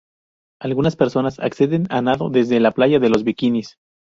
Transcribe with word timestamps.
Algunas 0.59 0.95
personas 0.95 1.39
acceden 1.39 1.85
a 1.91 2.01
nado 2.01 2.31
desde 2.31 2.59
la 2.59 2.71
playa 2.71 2.97
de 2.97 3.09
los 3.09 3.23
Bikinis. 3.23 3.77